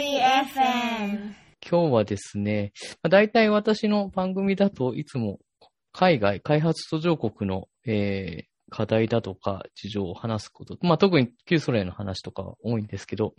[0.00, 1.34] FM。
[1.68, 5.40] 今日はですね、大体私の番組だといつも
[5.92, 13.34] 海外、開発途上国の、えー、課題だとか事情を話すこと、まあ、特に旧ソ連の話とかが多いんですけど、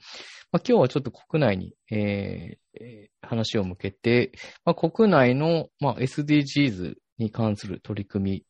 [0.51, 4.34] まあ、今日はちょっと国内に、えー、話を向けて、
[4.66, 8.44] まあ、国内の、まあ、SDGs に関する取り組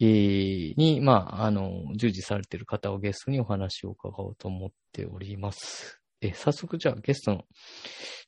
[0.00, 5.95] み、えー、に、まあ、あの、従事されている方をゲストにお話を伺おうと思っております。
[6.20, 7.44] え、早速じゃあゲストの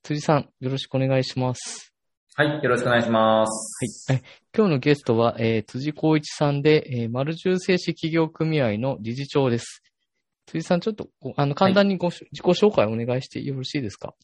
[0.03, 1.95] 辻さん、よろしくお願いします。
[2.35, 4.13] はい、よろしくお願いします。
[4.13, 4.23] はい。
[4.57, 9.83] 今日のゲストは、えー、辻光一さんで、えー、丸重製紙企業組合の理事長です。
[10.47, 14.15] 辻さん、ちょっと、あの、簡単にご、はい、自己紹介をお願いしてよろしいですか？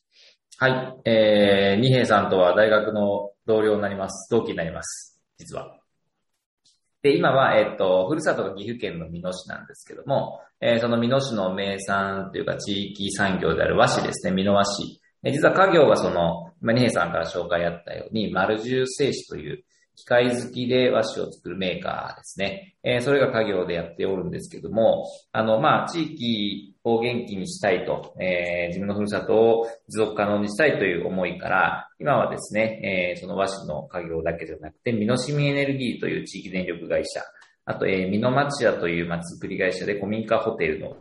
[0.59, 1.11] はい。
[1.11, 4.29] えー、二平さんとは大学の同僚になります。
[4.31, 5.21] 同期になります。
[5.39, 5.77] 実は。
[7.05, 14.99] で、今は、えっ、と、ふるさとが岐阜県の美濃市なんですけども、えー、その美濃市の名産というか地域産業である和紙ですね、美濃和紙。
[15.31, 19.65] 実は家業がその、ま、二平さんから紹介あったように、丸重製紙という
[19.97, 22.75] 機械好きで和紙を作るメーカーですね。
[22.83, 37.23] えー、それが家業でやっておるんですけども、あの、まあ、地域を元気にしたいと、えー、自分のふるさとを持続可能にしたいという思いから、今はですね、えー、その和紙の家業だけじゃなくて、美濃市民エネルギーという地域電力会社、
[37.65, 40.97] あと、えー、美濃町屋という町づくり会社で古民家ホテルの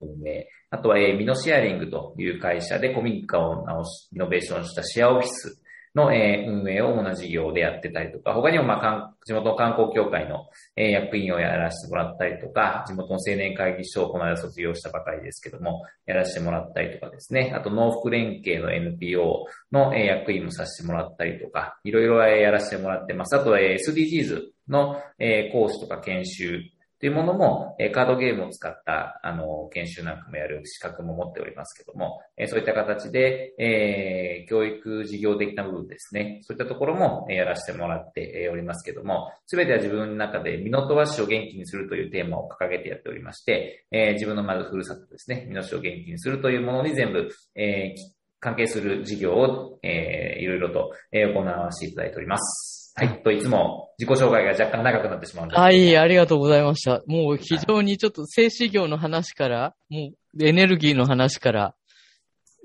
[0.00, 5.60] 運営、あとは、えー、ミノシェアリングという会社で古民家を直し、イノベーションしたシェアオフィス
[5.96, 23.34] の、え、運営を主な事業でやってたりとか、他にも、まあ、地元の観光協会の、え、役員をやらせてもらったりとか、地元の青年会議所をこの間卒業したばかりですけども、やらせてもらったりとかですね、あと農福連携の NPO の、え、役員もさせてもらったりとか、いろいろ、やらせてもらってます。
[23.34, 26.60] あとは、SDGs の、え、講師とか研修
[26.98, 36.40] というものも、えカードゲームを使った、あの、研修なんかもやる資格も持っておりますけども、えそういった形で、え、教育事業的な部分ですね。
[36.42, 47.94] そういったところも、えやらせてもらっておりますけども、すべては自分の中で、ミノトワ市を元気にするというテーマを掲げてやっておりまして、え、自分のまずふるさとですね、ミノ市を元気にするというものに全部、え、
[48.40, 52.94] 関係する事業を、えー、いろいろと、え行わせていただいております。
[52.96, 53.22] はい。
[53.22, 57.02] と、いつも自己紹介が若干長くなってしまうんですはい、ありがとうございました。
[57.06, 61.74] もう非常にちょっと静止業の話から、もうエネルギーの話から、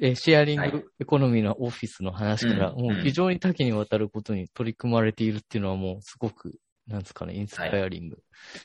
[0.01, 6.55] えシェアリングエコノミーのオフィスの話から、はい、もう非常に多岐にわたることに取り組まれているっていうのはもうすごく、
[6.87, 8.17] なんですかね、インスパイアリング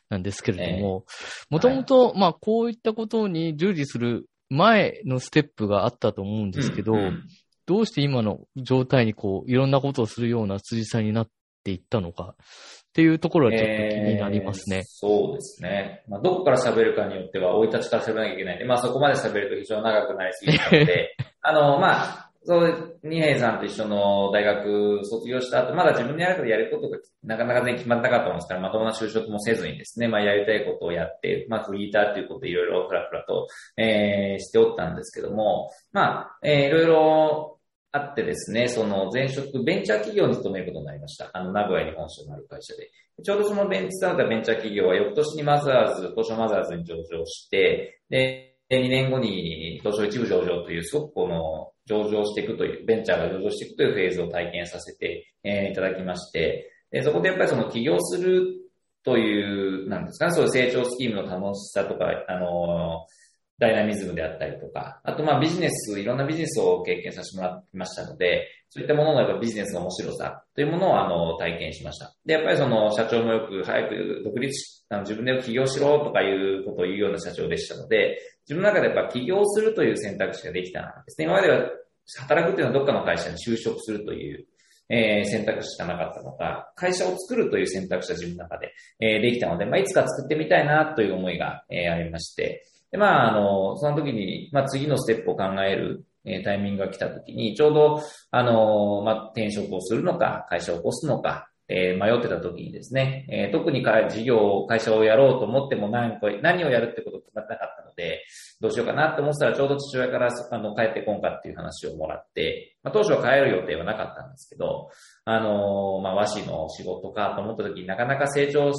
[0.09, 1.05] なんですけれども、
[1.51, 7.23] もともと、まあこういったことに従事する前のステップがあったと思うんですけど、うんうん。
[7.67, 11.29] どうして今の状態にこう、いろんなことをするような辻さんになっ
[11.67, 14.77] ていったのかっていうところはちょっと気になりますね。
[14.77, 16.05] えー、そうですね。
[16.09, 37.56] まあ、どこから喋るかによっては、生い立ちから喋らなきゃいけないんで、まあそこまで喋ると非常に長くなりすぎたので、 あの、まあ、そう、二平さんと一緒の大学卒業した後、まだ自分でやることやることがなかなかね、決まったかったもんですから、まともな就職もせずにですね、まあやりたいことをやって、まあフリーターということでいろいろふらふらと、えー、しておったんですけども、まあ、えー、いろいろ
[37.97, 41.31] あってですね、その前職、ベンチャー企業に勤めることになりました。
[41.33, 42.91] あの、名古屋に本社のある会社で。
[43.23, 58.57] ちょうどそのベンチされたベンチャー企業は翌年にマザーズ、東証マザーズに上場して、で、2年後に東証一部上場という、すごくこの、上場していくという、ベンチャーが上場していくというフェーズを体験させて、えー、いただきまして、でそこでやっぱりその起業する
[59.05, 63.26] という、なんですかね、そういう成長スキームの楽しさとか、あのー
[63.59, 72.15] ダイナミズムであったりとか、あとまあビジネス、いろんなビジネスを経験させてもらってましたので、そういったもののやっぱビジネスの面白さというものをあの体験しました。
[72.27, 78.19] で、やっぱりその社長もよく早く独立し、あの自分で起業しろとかいうことを言うような社長でしたので、
[78.49, 81.25] 自分の中でやっぱ起業するという選択肢ができたんですね。
[81.25, 81.71] 今までは
[82.19, 84.47] 働くっていうのはどっかの会社に就職するという
[84.89, 108.23] えー、選択肢しかなかったのか、会社を作るという選択肢は自分の中で、えー、できたので、まあ、いつか作ってみたいなという思いが、えー、ありまして、で、まあ、あの、その時に、まあ、次のステップを考える、えー、タイミングが来た時に、ちょうど、あの、まあ、転職をするのか、会社を起こすのか、えー、迷ってた時にですね、えー、特に事業、会社をやろうと思っても何、何をやるってこと決まってなかったので、
[108.61, 114.91] どうしようかなって思ったら、ちょうど父親から、あの、帰ってこんかっていう話をもらって、まあ、当初は帰る予定はなかったんですけど、
[115.25, 118.73] あのー、まあ、和紙の仕事かと思った時になかなか成長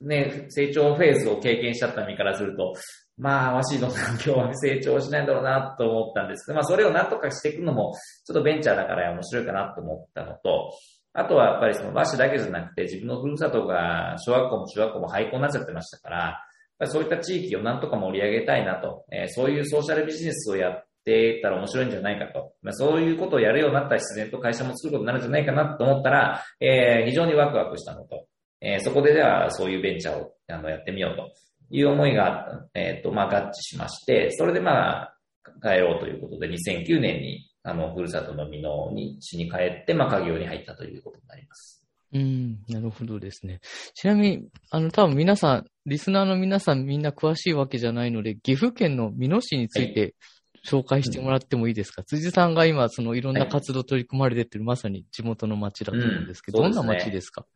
[0.00, 2.74] ね、成長フェーズを経験しちゃった身からすると、
[3.16, 6.46] まあ、和紙の産業は成長しないんだろうなと思ったんです。
[6.46, 7.94] けど、まあ、それをなんとかしていくのも、
[8.26, 10.72] ちょっとベンチャーだから面白いかなと思ったのと、
[11.12, 16.40] あとはやっぱりその和紙だけじゃなくて、自分のふるさとが小学校も中学校も廃校になっちゃってましたから、
[16.86, 22.54] そういった地域をなんとか盛り上げたいなと、えー、そういうソーシャルビジネスをやっってたら面白いんじゃないかと。
[22.62, 28.26] まあ、そういうことをやるようになったら自然と会社も作ることになるんじゃないかなと思ったら、えー、非常にワクワクしたのと、
[28.62, 31.30] えー、そこでではそういうベンチャーをあのやってみようと。
[31.70, 35.16] いう思いが、えっ、ー、と、まあ、合致しまして、それでまあ、
[35.62, 41.84] 帰ろうということで、2009年に、あの、ふるさとの美濃に、市に帰って、まあ、家業に入ったということになります。
[42.12, 43.60] うん、なるほどですね。
[43.94, 50.14] ちなみに、あの、多分皆さん、リスナーの皆さんみんな詳しいわけじゃないので、岐阜県の美濃市について
[50.64, 57.46] 紹介してもらってもいいですか、はい、辻さんが今、そのいろんな活動取り組まれててる、まさに地元の町だと思うんですけど、うん、どんな町ですか？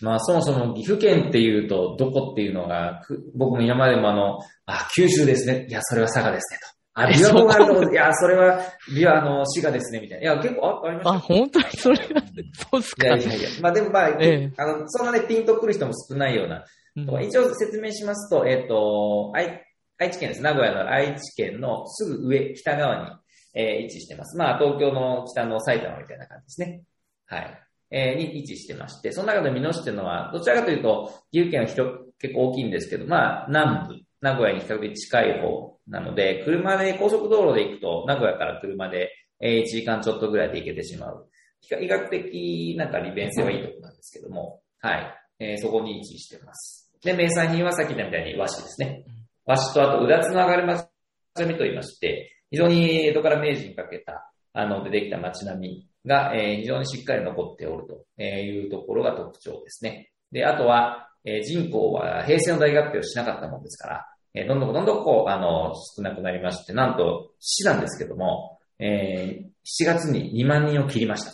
[0.00, 3.02] まあ、そもそも岐阜県っていうと、どこっていうのが、
[3.34, 5.66] 僕も今までもあの、あ、九州ですね。
[5.68, 7.02] いや、それは佐賀ですね、と。
[7.02, 7.92] あ、琵琶湖があると思う。
[7.92, 8.60] いや、それは、
[8.92, 10.22] 琵琶の滋賀ですね、みたいな。
[10.22, 11.10] いや、結構あ、ありました。
[11.10, 11.64] あ、本当に？
[11.76, 12.22] それが、
[12.70, 13.06] そうっすか。
[13.06, 13.48] いやいやいや。
[13.60, 16.64] まあでもまあ、ええ、あの、そんなね、ピンとくる人も少ないような。
[16.96, 19.64] うん、一応説明しますと、えっ、ー、と、愛、
[19.98, 20.42] 愛知県です。
[20.42, 23.10] 名古屋の愛知県のすぐ上、北側に、
[23.54, 24.36] えー、位置してます。
[24.36, 26.82] まあ、東京の北の埼玉みたいな感じですね。
[27.26, 27.60] はい。
[27.90, 39.10] えー、に位置してまして、その中で美濃市っていうのは、どちらかというと、岐阜県は広結構大きいんですけど、まあ、南部、名古屋に比較的近い方なので、車で、高速道路で行くと、名古屋から車で
[39.40, 41.28] 1時間ちょっとぐらいで行けてしまう。
[41.60, 45.14] 比較的なんか利便性はいいところなんですけども、はい。
[45.38, 46.92] えー、そこに位置しています。
[47.02, 49.04] で、名産品はさっき言ったみたいに和紙ですね。
[49.46, 50.88] 和紙とあと、うだつの上がりまさ
[51.46, 60.10] みと言いまして、非常に江戸から明治にかけた、あの、出てきた街並みが、えー、非常にしっかり残っておるというところが特徴ですね。
[60.32, 71.30] で、あとは、えー、人口は平成の大合併をしなかったものですから、えどんどんどんどんこう、あの、少なくなりまして、なんと、市なんですけども、えー、7月に2万人を切りました。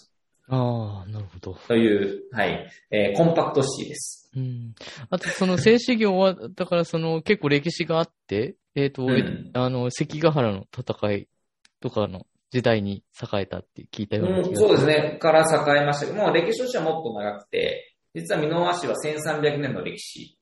[0.49, 1.55] ああ、なるほど。
[1.67, 4.31] という、はい、えー、コンパクト市です。
[4.37, 4.75] うん。
[5.09, 11.29] あと、その静止業は、 だからその結構歴史があって、えっ、ー、と、うん、あの、関ヶ原の戦い
[11.81, 15.19] とかの時代に栄えたって聞いたような気が、うん、そうですね。
[15.21, 20.37] から栄えましたけども、歴史としてはもっと長くて、実は美濃和紙は1300年の歴史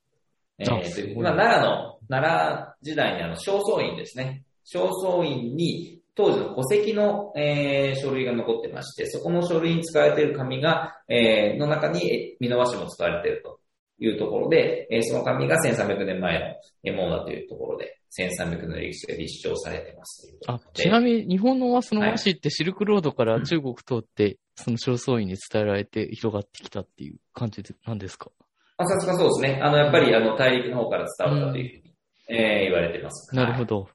[0.59, 4.43] えー、まあ、奈良の、奈良時代にあの、正倉院ですね。
[4.65, 13.61] 正倉院に、当時の戸籍の、えー、書類が残ってまして、そこの書類に使われている紙が、えー、の中に、美濃和紙も使われていると
[14.01, 28.31] いうところで、えー、その紙が1300年前のものだというところで、1300年の歴史が立証されてますあ、ちなみに日本の和紙の和紙ってシルクロードから中国通って、その正倉院に伝えられて広がってきたっていう感じで、なんですか？
[28.79, 29.61] まあ、さすがそうですね。
[29.61, 31.95] あの、やっぱり、あの、大陸の方から伝わったというふうに、
[32.29, 33.35] うん、えー、言われてます。
[33.35, 33.83] なるほど。
[33.83, 33.91] はい、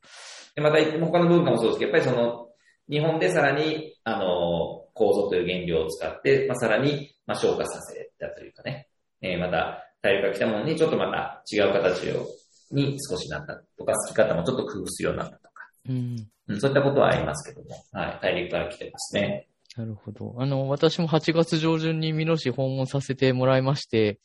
[0.56, 2.50] でまた、他の文化もそうですけど、やっぱりその、
[2.90, 8.90] 日本でさらに、あの、構造という原料を使って、まあ、さらに、まあ、消化させたというかね、
[9.22, 12.28] えー、また、大陸が来たものにちょっとまた違う形を、
[12.74, 15.52] に少しなったとか、好き方もちょっと工夫するようになったとか、
[15.90, 19.48] うん、うん、そういったことはありますけども、はい、大陸から来てますね。
[19.78, 20.36] なるほど。
[20.38, 24.20] あの、私も8月上旬に美濃市訪問させてもらいまして、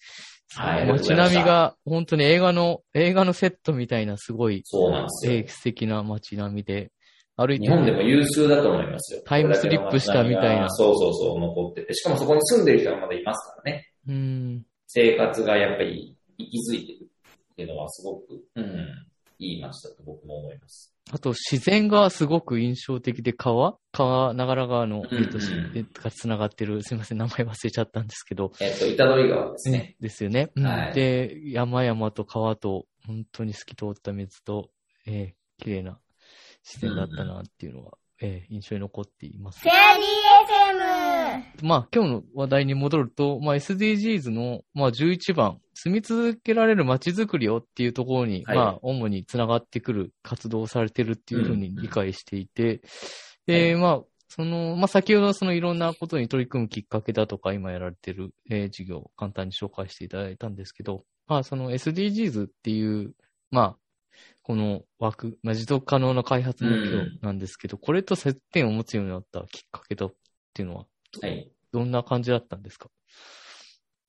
[0.54, 0.86] はい。
[0.86, 5.44] 街並みが、本当に映画の、映画のセットみたいなすごい、そうなんですよ。
[5.46, 6.90] 素敵な街並みで、
[7.36, 7.66] 歩いて。
[7.66, 9.22] 日本でも有数だと思いますよ。
[9.24, 10.68] タイムスリップしたみたいな。
[10.70, 11.94] そうそうそう、残ってて。
[11.94, 13.90] しかもそこに住んでる人がまだいますからね。
[14.08, 14.66] うん。
[14.86, 16.97] 生活がやっぱり息づいてる
[17.58, 18.88] っていうのはすごく、うん、
[19.40, 20.94] いい街だと僕も思います。
[21.10, 23.76] あと、自然がすごく印象的で、川？
[23.90, 25.38] 川、長良川の、えっと、
[26.00, 28.52] が繋がってる、すいません、名前忘れちゃったんですけど。
[28.60, 29.96] えっと、板取川ですね。
[29.98, 30.52] ですよね。
[30.54, 34.70] はい、で、山々と川と、本当に透き通った水と、
[35.04, 35.98] えー、綺麗な
[36.62, 39.66] 自然だったなっていうのは、えー、印象に残っています。
[41.62, 52.80] まあ、今日の話題に戻ると、まあ、SDGs の、まあ、11番、住み続けられる街づくりをっていうところに、はい、まあ、主につながってくる活動をされてるっていうふうに理解していて、うん、
[53.46, 63.14] で、まあ、その、まあ、先ほどそのいろんなことに取り組むきっかけだとか、今やられてる、えー、事業を簡単に紹介していただいたんですけど、まあ、その SDGs っていう、
[63.50, 63.76] まあ、
[64.42, 70.14] この枠、まあ、持続可能な開発目標なんですけど、うん、これと接点を持つようになったきっかけだっ
[70.54, 70.86] ていうのは、
[71.20, 71.50] はい。
[71.72, 72.88] どんな感じだったんですか？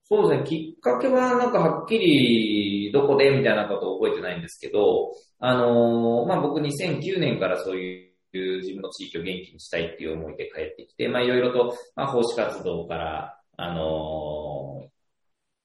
[0.04, 0.50] そうですね。
[0.50, 14.90] きっかけはなんかはっきりどこでみたいなことを覚えてないんですけど、あのー、まあ、僕2009年からそういう自分の地域を元気にしたいっていう思いで帰ってきて、まあ、いろいろと、まあ、奉仕活動から、あの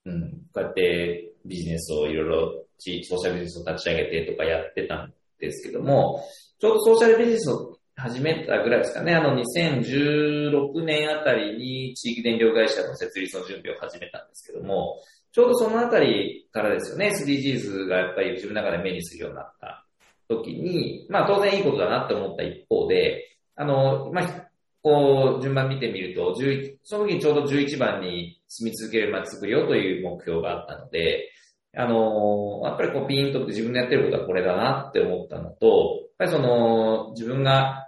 [0.06, 6.22] ー、うん、こうやってビジネスをいろいろソーシャルビジネスを立ち上げてとかやってたんですけども、
[6.58, 9.14] ちょうどソーシャルビジネスを始めたぐらいですかね。
[9.14, 15.00] あの、2016年あたりに地域電力会社の設立の準備を始めたんですけども、
[15.32, 19.86] ちょうどそのあたりからですよね、SDGs がやっぱり自分の中で目にするようになった。
[20.28, 24.48] 時に、まあ当然いいことだなって思った一方で、あの、まあ、
[24.82, 31.30] こう、順番見てみると、11その時にちょうど11番に住み続ける街作りをという目標があったので、
[31.74, 37.83] あの、やっぱりこうピンとって自分のやってることはこれだなって思ったのと、やっぱりその、自分が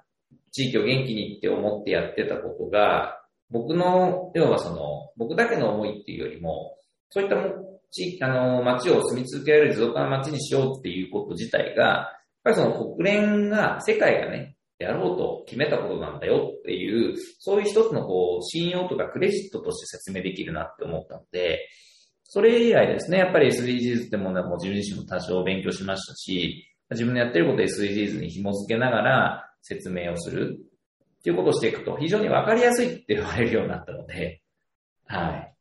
[0.56, 3.20] 地域を元気にって思ってやってたことが、
[3.50, 6.78] 僕の、要はその、僕だけの思いっていうよりも、
[7.10, 7.36] そういった
[7.90, 12.08] 地域、あの、街を住み続けられる持続可能な街にしようっていうこと自体が、やっ
[12.44, 21.68] ぱりその国連が、世界がね、やろうと決めたことなんだよっていう、そういう一つのこう、信用とかクレジットとして説明できるなって思ったので、
[22.24, 30.58] それ以来ですね、やっぱり SDGs ってものはもう自分自身も多少勉強しましたし、自分のやってること SDGs に紐付けながら説明をする
[31.18, 34.42] っていうことをしていくと非常にわかりやすいって言われるようになったので、
[35.06, 35.52] はい。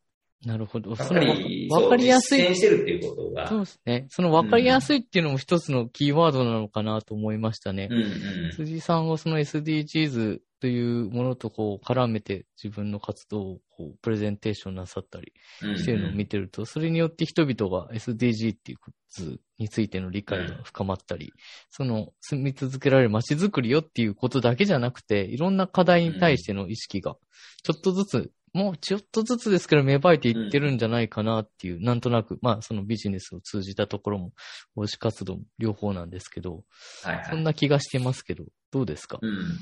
[0.46, 0.92] なるほど。
[0.92, 2.56] やっぱり、わかりやすい。
[2.56, 3.48] してるっていうことが。
[3.48, 4.06] そうですね。
[4.10, 7.88] そのわかりやすいっていうのも一つのキーワードなのかなと思いましたね。
[7.90, 8.02] うんう
[8.50, 15.32] ん、辻さんはその SDGs というものとこう絡めて自分の活動をこうプレゼンテーションなさったり
[15.78, 18.78] してるのを見てると、それによって人々が SDG っていう
[19.12, 21.34] 図についての理解が深まったり、
[21.70, 27.16] その住み続けられる街づくりよっていうことだけじゃなくて、いろんな課題に対しての意識が
[27.62, 34.32] ちょっとずつもうちょっとずつですけど芽生えていってるんじゃないかなっていう、うん、なんとなく、まあそのビジネスを通じたところも、
[34.76, 36.64] 奉仕活動も両方なんですけど、
[37.04, 39.58] はいはい、そんな気がしてますけど、どうですか、うん、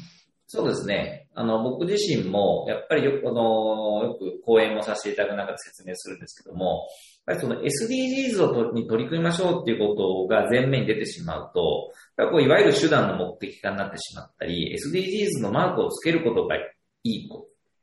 [0.54, 1.28] そうですね。
[1.34, 6.88] あの、僕自身も、やっぱりよく、あの、よく講演もさせていただく中で説明するんですけども、
[7.26, 16.62] やっぱりその SDGs をとに取り組みましょうっていうことが前面に出てしまうと、やっぱこういわゆる手段の目的化になってしまったり、SDGs のマークをつけることがい
[17.04, 17.28] い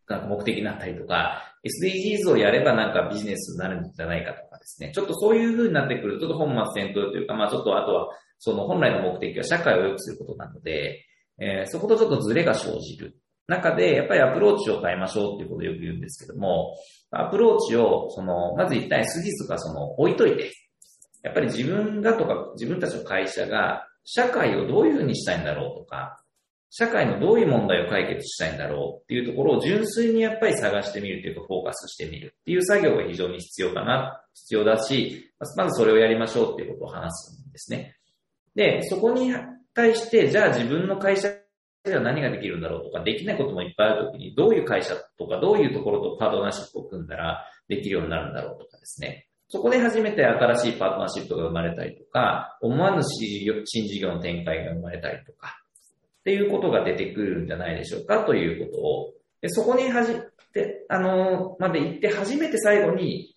[0.07, 4.93] なんか目的になったりとか、SDGs をやればなんかビジネスになるんじゃないかとかですね。
[4.95, 8.09] ちょっとそういう風になってくると、ちょっと本末転倒というか、まあちょっとあとは、
[8.39, 11.05] その本来の目的は社会を良くすることなので、
[11.41, 13.17] えー、そことちょっとズレが生じる
[13.49, 16.77] 中で、やっぱりアプローチを変えましょうっていうことをよく言うんですけども、
[17.11, 20.53] アプローチを、その、まず一旦 SDGs とかその置いといて、
[21.23, 26.23] やっぱり自分がとか自分たちの会社が社会をどういうふうにしたいんだろうとか、
[26.71, 37.97] 社会のどういう問題を解決したいんだろうっていうところを純粋にやっぱり探してみるというかフォーカスしてみるっていう作業が非常に必要かな、必要だし、まずそれをやりましょうっていうことを話すんですね。
[38.55, 39.33] で、そこに
[39.75, 41.29] 対して、じゃあ自分の会社
[41.85, 49.27] では何ができるんだろうとか、できないこともいっぱいあるときに、どういう会社とか、どういうところとパートナーシップを組んだらできるようになるんだろうとかですね。
[49.49, 55.61] そこで初めて新しいパートナーシップが生まれたりとか、思わぬ新事業の展開が生まれたりとか、
[56.21, 60.15] っていうことが出てくるんじゃないでしょうかということを、でそこにはじ、
[60.53, 63.35] で、あの、まで行って初めて最後に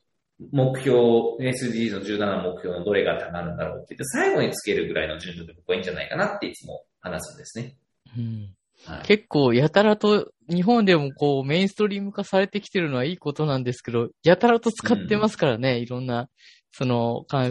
[0.52, 0.98] 目標、
[1.40, 7.78] SDGs の17目標のどれがたまるんだろうって言って最後につけるぐらいの順序で僕はいいんじゃないかなっていつも話すんですね。
[8.18, 8.56] うん。
[8.86, 16.28] はい、結構、やたらと、日本でもこう、メインストリーム化されてきてるのはいいことなんですけど、やたらと使ってますからね、うん、いろんな、
[16.72, 17.50] その、会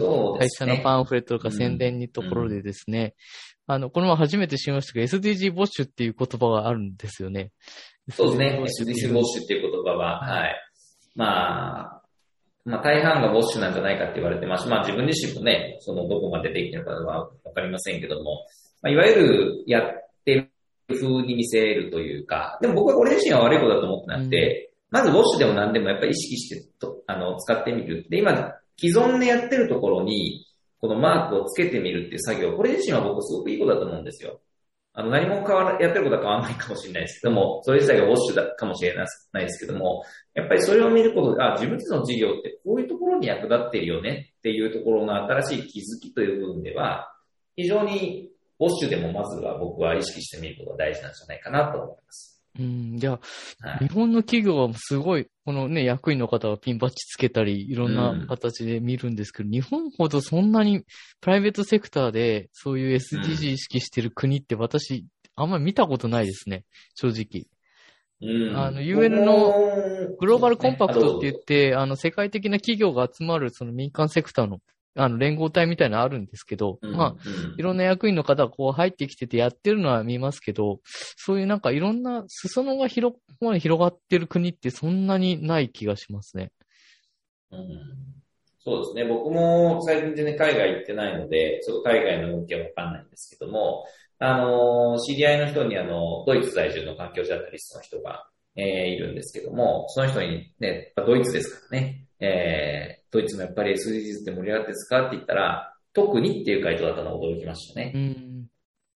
[0.49, 3.15] 社のパンフレットとか宣伝にところでですね、
[3.65, 7.51] あの、この前初めて知りましたけど、SDG ボッシュっていう言葉があるんですよね。
[8.11, 9.03] そうですね。
[9.07, 9.43] SDG ボッシュ。
[9.43, 10.55] っていう言葉は、はい。
[11.15, 12.02] まあ、
[12.65, 14.67] まあ大半がボッシュなんじゃないかって言われてます。
[14.69, 18.45] まあ自分自身もね、そのどこまでできてるかはわかりませんけども、
[18.81, 19.83] まあ、いわゆるやっ
[20.25, 20.49] てる
[20.87, 28.05] 風に見せるというか、でも僕は俺自身は悪いことだと思ってなくて、うん、まずウォッシュでも何でもやっぱり意識してとあの使ってみる。
[28.09, 30.45] で、今、既存でやってるところに、
[30.79, 34.41] このマークをつけてみるっていう作業、これ自身は僕すごくいいことだと思うんですよ。
[34.95, 39.03] あの、何も変わら、やってることは変わらないかもしれないですけども、それ自体がウォッシュだかもしれな
[39.41, 40.03] いですけども、
[40.35, 47.11] やっぱりそれを見ることで、あ、自分たちの事業ってこういうところに役立ってるよねっていうところの新しい気づきという部分では、
[47.55, 52.32] 非常にウォッシュでもまずは僕は意識してみることが大事なんじゃないかなと思います。
[52.59, 53.19] うん、じゃ
[53.61, 60.83] あ、はい、日本の企業はすごい、このね、役員の方がピンバッジつけたり、いろんな形で見るんですけど、うん、日本ほどそんなに
[61.19, 65.05] プライベートセクターでそういう SDG 意識してる国って私、
[65.35, 67.47] あんまり見たことないですね、正直。
[68.21, 69.51] うん、あの、UN の
[70.19, 74.59] グローバルコンパクトって言って、あの、世界的な企業が集まるその民間セクターの
[74.95, 80.79] あの、連合体みたいなのあるんですけど、うん、まあ、いろんな役員の方がこう入ってきててやってるのは見ますけど、
[81.17, 86.51] そういうなんかいろんな裾野が広、まで広がってる国ってそんなにない気がしますね。
[87.51, 87.69] うん、
[88.59, 89.05] そうですね。
[89.05, 93.85] 僕も最近全然海外行ってないので、ちょっと海外の動きはわかんないんですけども、
[94.19, 107.93] あの、知り合いの人にあの、ドイツ在住の環境ジャーナリストの人が、えー、いるんですけども、その人にね、ドイツですからね、えー、ドイツもやっぱり SDGs って盛り上がってですかって言ったら、特にっていう回答だったのが驚きましたね。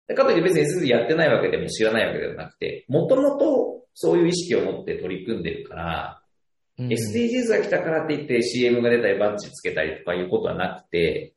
[0.07, 6.21] でかといって別に SDGs やってないわけでも知らないわけではなくて、もともとそういう意識を持って取り組んでるから、
[6.77, 6.87] うん。
[6.87, 11.33] SDGs が来たからって言って CM が出たりバッジつけたりとかいうことはなくて、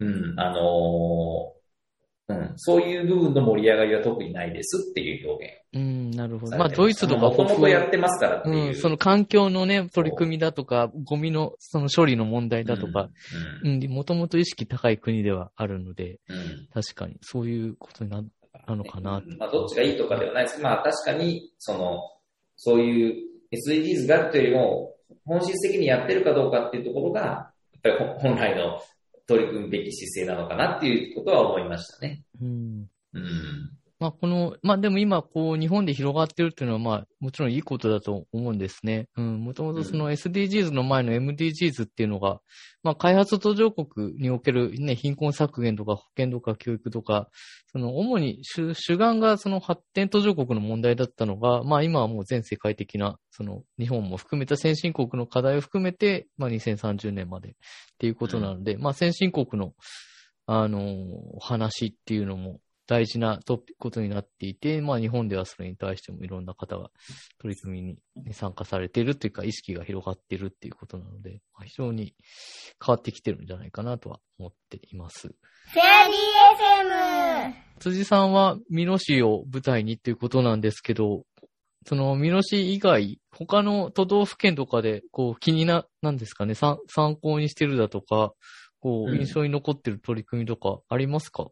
[0.00, 1.55] うん、あのー
[2.28, 5.78] うん、そういう部分の盛り上がりは特にないですっていう表現。
[5.78, 6.52] うん、なるほど。
[6.52, 8.66] さまあ、ドイツとかもともとやってますからっていう。
[8.68, 13.10] うん、その環境のね、取り組みだとか、ゴミのその処理の問題だとか、
[13.62, 18.22] うん、うん、もともと意識高い国ではあるので、うんうん確かにそういうことにな
[18.66, 19.22] なのかな。
[19.38, 22.00] まあ、どっちがいいとかではないですまあ、確かに、その、
[22.56, 28.80] そういう SDGs があるというよりも、本質的にやってるかどうかっていうところが、やっぱり本本来の
[29.26, 32.22] 取り組むべき姿勢なのかなっていうことは思いましたね。
[32.40, 32.86] うん。
[33.12, 33.70] うん。
[34.06, 39.08] まあ、この、まあでも今、こう、日本で広がってるっていうのは、まあ、もちろんいいことだと思うんですね。
[39.16, 39.40] うん。
[39.42, 42.40] もともとその SDGs の前の MDGs っていうのが、
[42.84, 47.28] まあ、開発途上国におけるね、貧困削減とか保健とか教育とか、
[47.72, 57.52] その、主に主、主眼がその発展途上国の問題だったのが、まあ今はもう全世界的な、その、日本も含めた先進国の課題を含めて、まあ2030年までっ
[57.98, 59.72] ていうことなので、まあ先進国の、
[60.48, 61.06] あのー
[61.40, 66.90] 話っていうのも大事なトピことになっていて、まあ日本ではそれに対してもいろんな方が
[67.40, 72.14] 取り組みにね参加されているというか意識が広がっているっていうことなので、まあ、非常に
[72.84, 75.28] 変わってきてるんじゃないかなとは思っています。
[75.28, 77.52] フェアリー FM!
[77.78, 81.24] 辻さんは美濃市を舞台にっていうことなんですけど、
[81.88, 88.32] その美濃市以外、他の都道府県とかで、こう気にな、なんですかね、さん参考にしてるだとか、
[88.80, 91.48] こううん印象に残ってる取り組みとかありますか、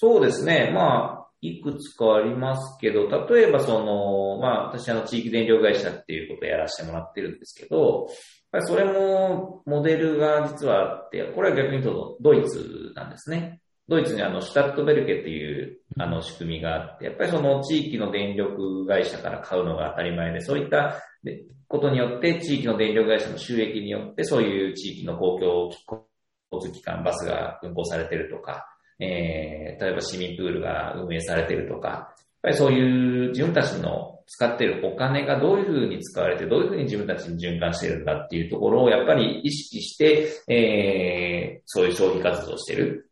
[0.00, 0.70] そうですね。
[0.74, 8.16] まあ、いくつかありますけど、例えばその、まあ、私あの地域電力会社っていうことをやらせてもらってるんですけど、やっ
[8.50, 13.60] ぱりそれもモデルが実はあって、これは逆に言うとドイツなんですね。
[13.88, 21.02] ドイツにあの、シュタットベルケっていうあの仕組みがあって、やっぱりその地域の電力会社から買うのが当たり前で、そういった
[21.68, 25.70] ことによって地域の電力会社の収益によってそういう地域の公共
[26.50, 28.64] 交通機関、バスが運行されてるとか、
[29.00, 32.06] えー、例えば市民プールが運営されてるとか、やっ
[32.42, 43.10] ぱりそういう自分たちの使っているお金がどういうふうに使われて、どういうふうに自分たちに循環してるんだっていうところをやっぱり意識して、えー、そういう消費活動をしてる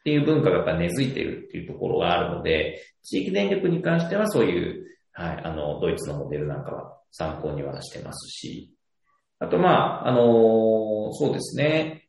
[0.00, 8.70] っていう文化がやっぱ根付いてるっていうところがあるので、地域電力に関してはそういう、はい、あの、ドイツのモデルなんかは参考にはしてますし、
[9.38, 12.03] あとまあ、あのーそうですね、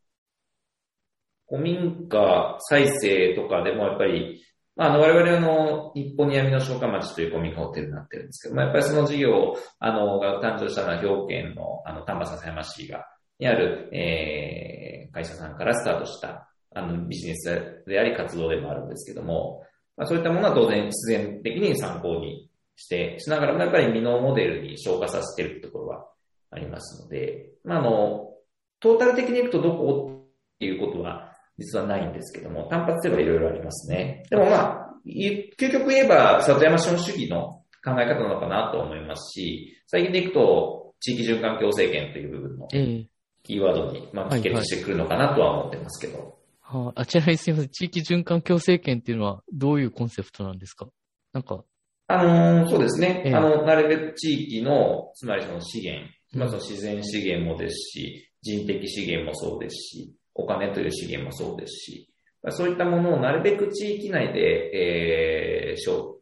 [1.48, 4.42] 古民家再生とかでもやっぱり、
[4.76, 13.06] まあ、あの、我々の日本に闇の消化町という古民家ホテルになってるんですけども、やっぱりその事業、あの、が誕生したのは兵庫県の、あの、丹波篠山市が、
[13.40, 19.64] にある、えー、会社さんからスタートした、あの、ビジネスであり活動でもあるんですけども、
[19.96, 26.06] まあ、そういったものは当然必然的に参考にして、しながらもやっぱりミノモデルに消化させてるところは
[26.52, 28.34] ありますので、まあ、あの、
[28.82, 34.24] トータル的にいくとどこっていうことは実はないんですけども、単発ではいろいろありますね。
[34.30, 43.08] でもまあ、い究極言えば里山資本主義の考え方なのかなと思いますし、最近でいくと地域循環共生権という部分のええ
[43.44, 46.40] キーワードに、まあ、はい帰結してくるのかなとは思ってますけど。
[46.62, 47.70] はあ、あちなみにすみません。
[47.70, 50.88] 地域循環共生圏っていうのはどういうコンセプトなんですか？
[51.32, 51.64] なんか、
[52.08, 53.22] あのーそうですね。
[53.24, 62.10] ええあの、なるべく地域の、つまりその資源、うんまあその自然資源もですし、人的資源もそうですし、お金という資源もそうですし、
[62.50, 66.16] そういったものをなるべく地域内で、えー消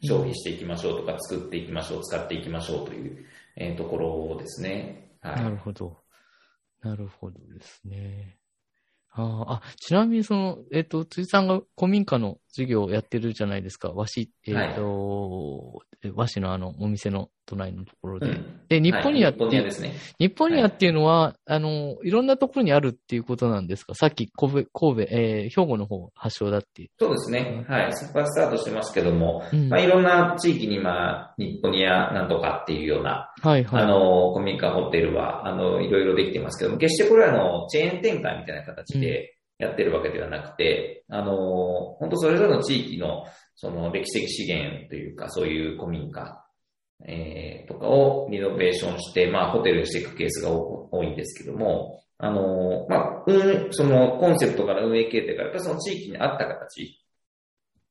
[0.00, 3.24] 消費していきましょうとか、作っていきましょう、使っていきましょうという、
[3.56, 5.16] えーところですね。
[5.20, 5.36] はい。
[5.36, 5.96] なるほど。
[6.82, 8.38] なるほどですね。
[9.10, 13.90] ああ、あ、ちなみにその、えっ、と、辻さんが古民家の事業をやってるじゃないですか。
[13.92, 18.26] 和紙、えっ、と、え和紙のあの、お店の隣のところで。
[18.28, 19.92] うんで、日本にやって、はい日本ね。
[20.18, 23.94] 日本にはっていうのは、あの、いろんなところにあるっていうことなんですか？
[23.94, 26.88] さっき神戸、神戸、えー兵庫の方発祥だっていう。
[26.98, 27.64] そうですね。
[27.68, 27.92] はい。
[27.92, 33.82] そこからスタートしてますけども、うんまあ、いろんな地域に今、日本やなんとかっていうような、はいはい。
[33.82, 39.33] あの、古民家ホテルは、あの、いろいろできてますけども、決してこれはあの、チェーン展開みたいな形で
[39.64, 43.24] やってるわけではなくて、あの、本当それぞれの地域の、
[43.56, 46.44] その歴史的資源というか、そういう古民家、
[47.06, 57.00] えー、とかをリノベーションして、まあ、ホテルにしていくケースが多いんですけども、あの、まあ、運、そのコンセプトから運営形態から、やっぱその地域に合った形。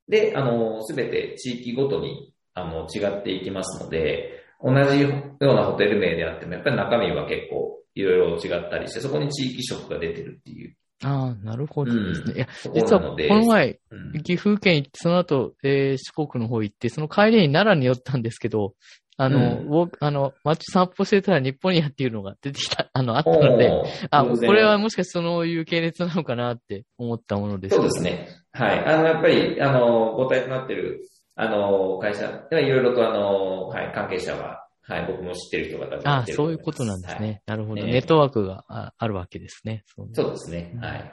[0.07, 5.09] で、あの、すべて地域ごとに、あの、違っていきますので、同じよ
[5.39, 12.33] うなホテル名であっても、やっぱり中身は結構いろいろ違ったりして、そこに地域色が出てるっていうああ、なるほどですね。
[12.33, 18.73] うんいや、実はこの前、うん岐阜県行って、その後、えー四国の方行って、その帰りに奈良に寄ったんですけど、
[19.17, 23.71] あの、うんあの、街散歩してたら日本にやっていうのが出てきた、 あの、あったので、
[24.11, 27.75] あ、これはもしかしてそういう系列なのかなって思ったものです。
[27.75, 28.27] そうですね。
[28.51, 28.85] はい。
[28.85, 31.01] あの、やっぱり、あの、母体となってる、
[31.35, 37.41] あの、会社ではいろいろとあの、はい、関係者は、はい、僕も知ってる人が多分あいてるそういうことなんですはいね。
[37.45, 37.85] なるほど。
[37.85, 39.83] ええネットワークがああるわけですね。
[39.95, 40.71] そうですね。
[40.79, 41.11] はい。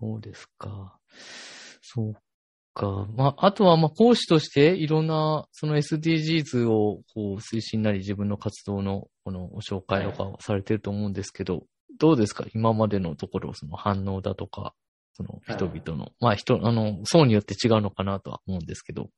[0.00, 0.98] そうですか。
[1.82, 2.14] そう
[2.74, 3.06] か。
[3.16, 11.64] まあ、あとは、まあ、講師としていろんな、その SDGs を、こう、推進なり自分の活動の、この、ご紹介とかをされてると思うんですけど、
[11.98, 12.44] どうですか？
[12.54, 14.74] 今までのところ、その反応だとか、
[15.12, 19.10] その人々の、まあ、人、あの、層によって違うのかなとは思うんですけど。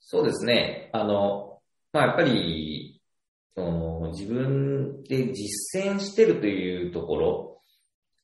[0.00, 0.90] そうですね。
[0.92, 1.51] あの、
[1.92, 3.00] まあ、やっぱり、
[3.54, 7.62] その、自分で実践してるというところ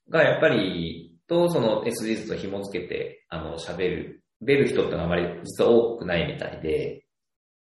[0.09, 7.04] が、やっぱり、と、その SDGs と紐付けて、あの、喋る、出る人ってのはあまり実は多くないみたいで、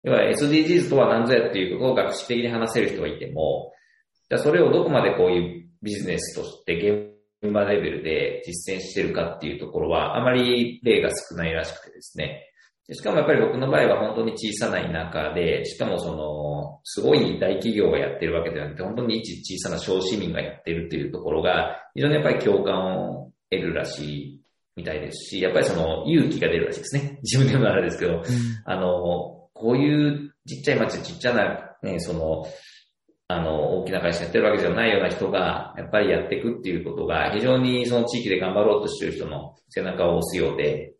[0.03, 3.73] 要は SDGs とは何ぞやっていうことを学識的に話せる人がいても、
[4.29, 6.75] じゃそれをどこまでこういうビジネスとして
[7.41, 12.43] 現場レベルで実践してるかっていうところは、あまり例が少ないらしくてですね。
[12.87, 24.41] でしかもやっぱり僕の場合は本当に小さな田舎で、しかもその、すごい大企業がやってるわけではなくて、本当に一小さな小市民がやってるっていうところが、非常にやっぱり共感を得るらしい
[24.77, 27.19] みたいですし、やっぱりその勇気が出るらしいですね。
[27.23, 28.23] 自分でもあれですけど、
[28.63, 32.45] あの、こういうちっちゃい町、ちっちゃな、ね、その、
[33.27, 40.93] あの、大きな会社やってるわけじゃないような人が、やっぱりやっていくっていうことが、非常にその地域で頑張ろうとしてる人の背中を押すようで、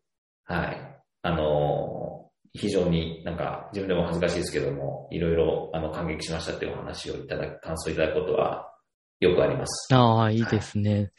[0.43, 0.87] はい。
[1.28, 8.72] あの、非常になんか自分でも恥ずかしいですけども、いろいろあの感激しましたっていうお話をいただく、感想いただくことは
[9.20, 9.94] よくあります。
[9.94, 11.12] ああ、いいですね。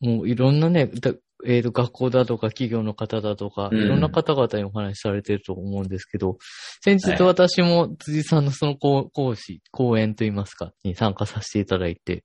[0.00, 1.12] もういろんなね、だ
[1.46, 6.38] えっ、と、学校だとか企業の方だとか、うんいろんな方々にお話しされてると思うんですけど、
[6.82, 12.24] 先日はい私も辻さんのその講講師、講演といいますか、に参加させていただいて、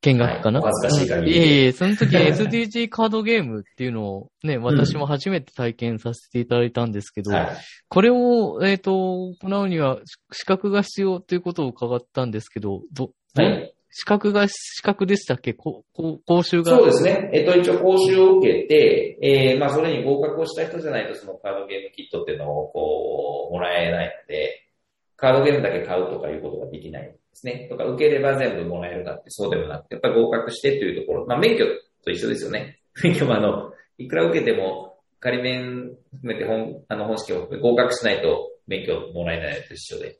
[0.00, 7.48] 見学かな、はい恥ずかしい限りいえいえ、その時 SDG カードゲームっていうのをね、私も初めて体験させていただいたんですけど、はい。
[7.88, 9.98] これを、えっ、と、行うには
[10.32, 13.74] 資格が必要ということを伺ったんですけど、ど、はい。
[13.90, 16.76] 資格が、資格でしたっけここ講習が。
[16.76, 17.30] そうですね。
[17.32, 24.68] えっと、一応講習を受けて、えー、まあ、それに合格をした人じゃないと、そのカードゲームキットっていうのを、こう、もらえないので、
[25.16, 27.66] カードゲームだけ買うとかいうことができないですね。
[27.70, 31.64] とか、受ければ全部もらえるかってそうでもなくて、やっぱり合格してっていうところ、まあ、免許
[32.04, 32.80] と一緒ですよね。
[33.02, 40.18] 免許もあの、いくら受けても、仮免含めて本、あの、本試験を合格しないと免許もらえないのと一緒で。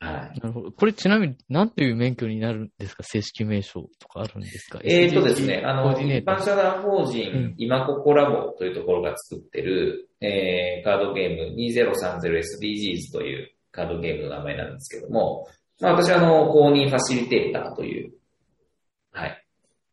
[0.00, 0.40] はい。
[0.40, 0.72] なるほど。
[0.72, 3.04] これちなみに何という免許になるんですか？
[3.04, 4.80] 正式名称とかあるんですか？
[4.84, 15.46] えーとですね、あの、一般社団法人、うん今ここラボというところが作ってる、えー、カードゲーム 2030SDGs というカードゲームの名前なんですけども、
[15.82, 18.12] まあ私はあの、公認ファシリテーターという、
[19.12, 19.44] はい、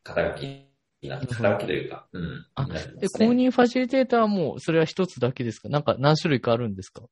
[0.04, 0.70] 肩書き
[1.02, 5.70] 肩書きというか、うん、あで、公認ファシリテーターはもう、それは一つだけですか？
[5.70, 7.04] なんか何種類かあるんですか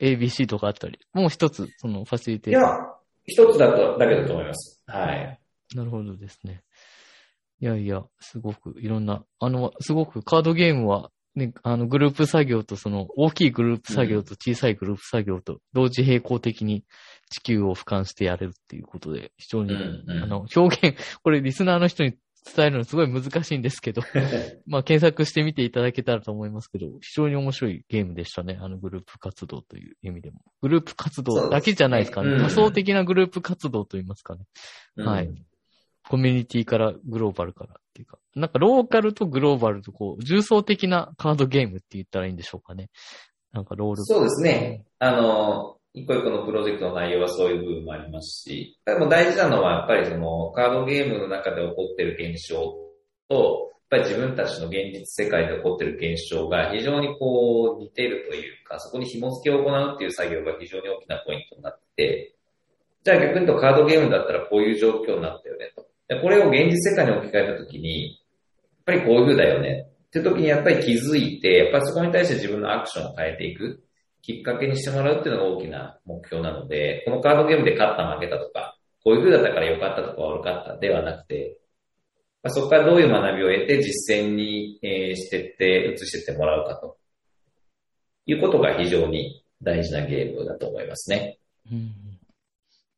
[0.00, 0.98] ?ABC とかあったり。
[1.12, 4.82] もう一つ、そのファシリテいやータ、一つだと、だけだと思います。
[4.86, 5.38] はい。
[5.74, 5.76] ー。
[5.76, 6.62] なるほどですね。
[7.60, 16.84] いやいや、すごくいろんな、あの、すごくカードゲームは、ね、あの、グループ作業とその、大きいグループ作業と小さいグループ作業と、同時並行的に
[17.30, 24.02] 地球を俯瞰してやれるっていうことで、非常に、うんうんあの、表現、これリスナーの人に伝えるのすごい難しいんですけど、
[24.66, 28.58] まあ、検索してみていただけたらと思いますけど、非常に面白いゲームでしたね。
[28.60, 30.40] あのグループ活動という意味でも。
[30.60, 32.28] グループ活動だけじゃないですかね。
[32.28, 34.44] ねうん多層的なグループ活動といいますかね。
[34.96, 35.46] はいうん
[36.06, 38.18] コミュニティからグローバルからっていうか。
[38.34, 42.90] なんかローカルとグローバルとこう、重層的なカードゲームって言ったらいいんでしょうかね。
[43.52, 44.04] なんかロール。
[44.04, 44.84] そうですね。
[44.98, 52.74] あの、一個一個のプロジェクトの内容はそういう部分もありますし、でも大事なのはやっぱりそのカードゲームの中で起こってる現象
[53.28, 62.34] と、やっぱり自分たちの現実世界で起こってる現象が非常にこう似てるというか、そこに紐付けを行うっていう作業が非常に大きなポイントになって、
[63.04, 65.86] じゃあ逆に言うとカードゲームだったらこういう状況になったよねと。
[66.08, 68.18] でこれを現実世界に置き換えたときに、やっ
[68.84, 73.80] ぱりこういう風だよねって時にやっぱり気づいて、やっぱりそこに対して自分のアクションを変えていく。
[74.24, 81.58] きっかけにしてもらうっていうのが大きな目標なので、このカードゲームで勝った負けたとか、こういう風だったから良かったとか悪かったではなくて、
[82.42, 86.96] まあ、そこからどういう学びを得て実践に、えーしてって、移してってもらうかと
[88.24, 91.38] いうことが非常に大事なゲームだと思いますね。
[91.70, 91.78] うん。
[91.78, 91.86] い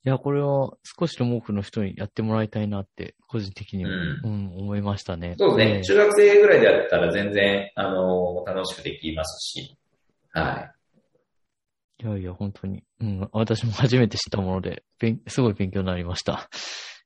[0.05, 5.35] や、これは少しでも多くの人にやってもらいたいなって、個人的にも、ううん、思いましたね。
[5.37, 5.79] そうですね。
[5.81, 9.77] え中学生ぐらいでやったら全然、あの、楽しくできますし。
[10.33, 10.76] はえ
[12.03, 12.83] いやいや、本当に。
[13.01, 16.49] うん、私も初めて知ったもので、勉すごい勉強になりました。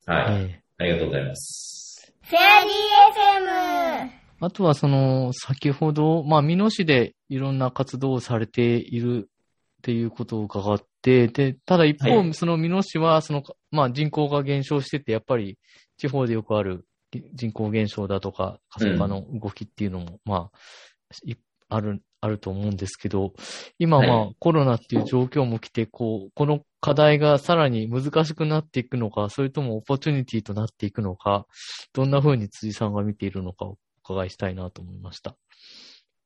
[0.07, 0.11] い。
[0.11, 0.43] はい。
[0.43, 2.13] ええありがとうございます。
[2.23, 4.11] フェアリー FM。
[4.41, 15.59] あとはその、先ほど、まあ、美濃市でいろんな活動をされているっていうことを伺って、で、ただ一方、はいその美濃市は、その、まあ、人口が減少してて、やっぱり
[15.99, 16.87] 地方でよくある
[17.35, 20.59] 人口減少だとか、過疎化の動きっていうのも、まあ、
[21.25, 21.35] い
[21.69, 23.33] ある、あると思うんですけど、
[23.79, 31.47] 今まあ、はコロナっていう状況も来て、こう、この課題がさらに難しくなっていくのか、それとも opportunity となっていくのか、
[31.93, 35.37] どんな風に辻さんが見ているのかをお伺いしたいなと思いました。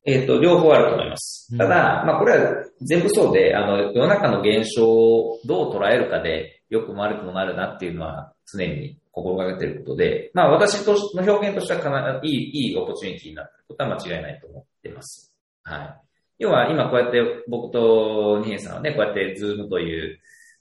[0.07, 1.59] えっ、と、両方あると思いますうん。
[1.59, 15.34] ただ、まあ、これは全部そうで、あの、世の中の現象をどう捉えるかで、良くも悪くもなるなっていうのは常に心がけていることで、まあ、私としての表現としてはかなりいい、いい opportunity になっていることは間違いないと思っています。
[15.65, 16.01] はい。
[16.39, 20.19] 要は、今こうやって僕と二平さんはね、こうやって Zoom という、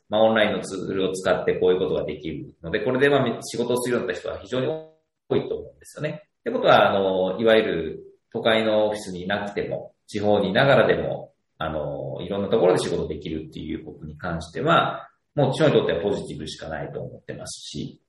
[0.09, 6.23] まあ、オンラインのツールを使ってこういうことができるので、これでまあ仕事をするようになった人は非常に多いと思うんですよね。
[6.39, 17.99] ってことは、あの、いわゆる都会のオフィスにいなくても、地方にいながらでも、あの、いろんなところで仕事できるっていうことに関しては、もう地方にとってはポジティブしかないと思ってますし、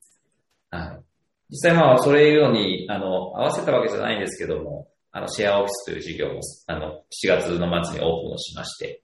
[0.71, 1.03] はい。
[1.51, 9.01] 実際まあ、それように、あの、合わせたわけじゃないんですけども、あの、シェアオフィスという事業も、あの、7月の末にオープンをしまして、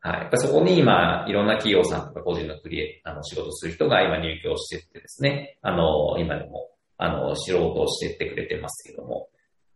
[0.00, 0.38] はい。
[0.38, 9.28] そこに今、いろんな企業さんとか個人のクリエ、あの、仕事する人が今入居してってですね、あの、今でも、あの、知ろうとしてってくれてますけども、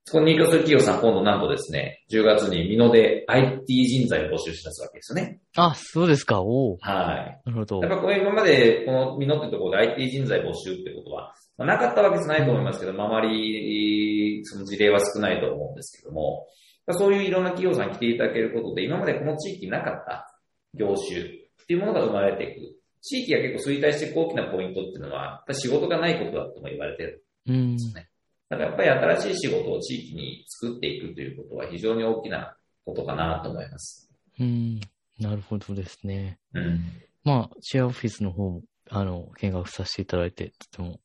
[0.04, 5.38] そこに入居する企業さん、今度なんとですね、10月に美濃で IT 人材を募集し出すわけですよね。
[5.54, 6.40] あ、そうですか。
[6.40, 7.48] おおはい。
[7.48, 7.90] なるほどやっ。
[7.90, 16.46] ぱこう今まで、この美濃ってところで IT 人材募集ってことは、まあなかったわけじゃないと思いますけど、まああまり、その事例は少ないと思うんですけども、
[16.86, 20.26] まあそういういろんな企業さんに来ていただけることで、今までこの地域になかった
[20.72, 21.22] 業種っ
[21.66, 22.76] ていうものが生まれていく。
[23.02, 27.76] 地域が結構衰退していく大きなポイントっていうのは、仕事がないことだとも言われてるうん。
[27.76, 34.10] だからやっぱり新しい仕事を地域に作っていくということは非常に大きなことかなと思います。
[34.38, 34.80] うん。
[35.18, 36.38] なるほどですね。
[36.54, 36.80] うん。
[37.22, 41.00] まあ、シェアオフィスの方も、あの、見学させていただいて、とても、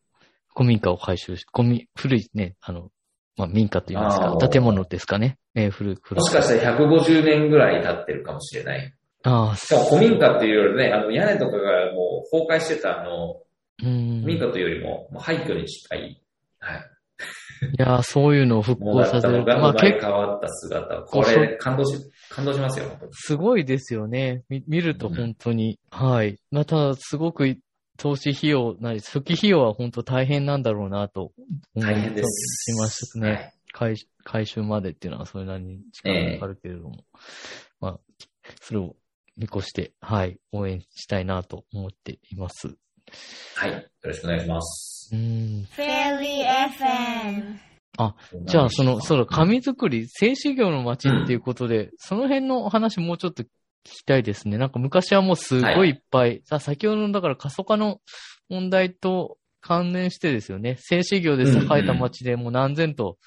[0.55, 2.89] 古民家を改修し、古民、古いね、あの、
[3.37, 5.37] まあ、民家と言いますか、建物ですかね。
[5.55, 8.93] えー古く、もしかしたら150年ぐらい経ってるかもしれない。
[9.23, 13.41] ああ、しかも古民家っていうよりね、あの屋根とかがもう崩壊してたあの、
[13.83, 14.23] うん。
[14.23, 16.21] 民家というよりももう廃墟に近い。
[16.59, 16.89] はい。
[17.77, 19.43] いやー、そういうのを復興させる。
[19.45, 21.01] まあ、結変わった姿。
[21.01, 21.97] これ、感動し、
[22.29, 22.85] 感動しますよ。
[23.11, 24.43] すごいですよね。
[24.49, 25.79] 見見ると本当に。
[25.89, 26.37] はい。
[26.51, 27.55] また、すごく
[27.97, 31.31] 投資費用なり、初期費用は本当大変なんだろうなと
[31.75, 32.73] 思い大変です。
[32.73, 33.29] しますね。
[33.29, 37.03] はい回回収までっていうのはそれなりに時間がかかるけれども、
[37.81, 37.99] まあ、
[38.61, 38.95] それを
[39.35, 42.77] 見越して、はい、応援したいなと思っています。
[43.55, 43.71] はい。
[43.71, 45.09] よろしくお願いします。
[45.13, 45.67] うん。
[45.69, 48.45] フェリー FM。
[48.45, 53.43] じゃあ、その、その、うん紙作り、製紙業の街っていうことで、その辺のお話もうちょっと
[53.85, 54.57] 聞きたいですね。
[54.57, 58.01] なんか昔はもうすごいいっぱい、さ、先ほどの、だから過疎化の
[58.49, 60.77] 問題と関連してですよね。
[60.79, 63.17] 製紙業で栄えた街でもう何千と、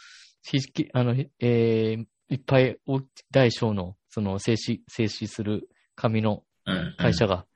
[0.43, 6.95] ひきあの、えーいっぱい大大小の、その、製紙、製紙する紙のうん。
[6.99, 7.47] 会社が、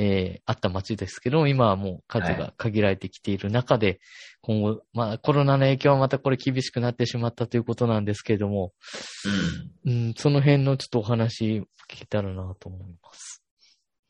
[0.00, 3.98] えーあった街ですけど、今はもう数が限られてきている中で、
[4.42, 8.72] 今後、まあコロナの影響はまたこれ厳しくなってしまったということなんですけれども、
[9.84, 9.92] うん。
[9.92, 13.42] うん、その辺のちょっとお話聞けたらなと思います。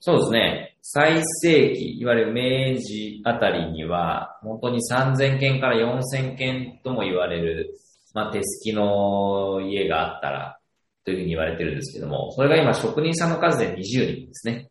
[0.01, 0.77] そうですね。
[0.83, 7.74] 最盛期、いわゆる明治あたりには、本当に3000件から4000件とも言われる、
[8.14, 10.59] まあ、手すきの家があったら、
[11.05, 14.68] というふうに言われてるんですけども、それが今職人さんの数で20人ですね。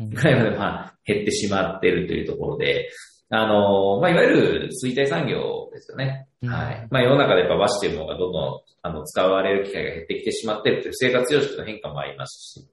[0.00, 2.90] ぐらいまでまあ減ってしまっているというところで、
[3.34, 6.28] あの、まあ、いわゆる衰退産業ですよね。
[6.42, 6.88] うんはい。
[6.90, 12.68] まあ、世の中でやっぱ和紙というものがどんどん、あの、使われる機会が減ってきてしまっているという生活様式の変化もありますし、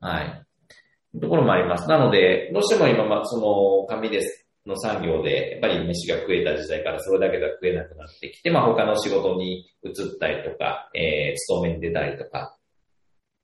[0.00, 1.20] はい。
[1.20, 1.88] ところもあります。
[1.90, 4.46] なので、どうしても今、まあ、その、紙です。
[4.68, 12.57] の産業で、やっぱり飯が食えた時代からそれだけが食えなくなってきて、まあ他の仕事に移ったりとか、えー、勤めに出たりとか、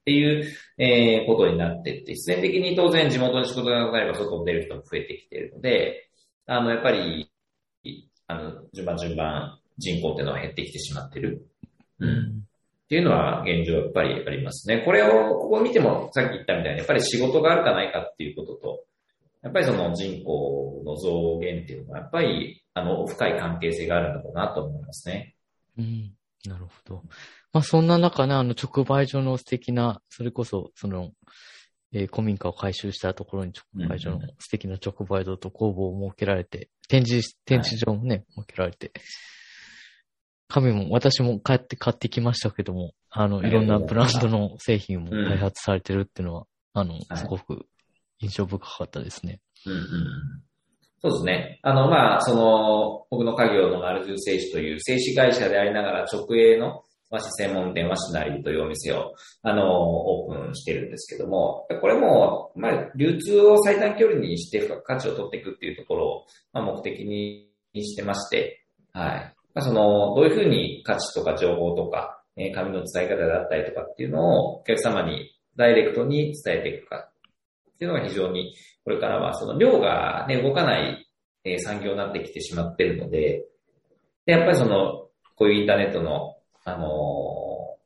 [0.05, 0.45] っていう、
[0.77, 6.11] えー、ことになっていって、必然的に当然地元に仕事がなれば外に出る人も増えてきているので、
[6.47, 7.33] あの、やっぱり、
[8.27, 11.47] あの、順番順番人口っていうのは減ってきてしまっている。
[12.01, 12.07] う。
[12.07, 12.45] うんん
[12.85, 14.83] っていうのは現状やっぱりありますね。
[14.85, 18.85] これを、ここ見てもさっき言ったみたいに、やっぱり仕事があるかないかっていうことと、
[19.43, 25.35] やっぱりその人口の増減っていうのは、やっぱり、あの、深い関係性があるんだろうなと思いますね。
[25.79, 26.13] うん。
[26.47, 27.03] なるほど。
[27.55, 31.13] まあ、そんな中ね、あの、直売所の素敵な、それこそ、その、
[31.93, 38.91] えー、古民家を改修したところに直売所の素敵な直売所と工房を設けられて、展示、展示場もね、はい、設けられて、
[40.49, 47.67] 紙も、私も帰って買ってきましたけども、あの、いろんなブランドの製品も開発されてるっていうのは、あの、すごく
[48.19, 49.41] 印象深かったですね。
[49.65, 49.83] うんうん。
[51.03, 51.61] そうですね。
[51.63, 56.83] あの、まあ、その、僕の家業の丸十製紙という製紙会社でありながら直営の
[57.15, 67.51] 和紙専門店和紙なりというお店を、あの、オープンしてるんですけども、これも、まあ、流通を最短距離にして価値を取っていくっていうところを、まあ、目的に
[67.83, 69.35] してまして、はい。
[69.55, 81.07] まあ、その、どういうふうに価値とか情報とか、え紙の伝え方だったりとかっていうのをお客様にダイレクトに伝えていくかっていうのが非常に、これからはその量がね、動かない、
[81.45, 83.45] え産業になってきてしまってるので、
[84.27, 86.34] で、やっぱりその、こういうインターネットの
[86.65, 87.77] あの、